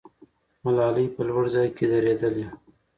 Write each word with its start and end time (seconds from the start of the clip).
ملالۍ 0.63 1.05
په 1.15 1.21
لوړ 1.29 1.43
ځای 1.55 1.67
کې 1.75 1.85
درېدلې. 1.91 2.45